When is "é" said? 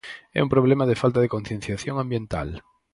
0.37-0.39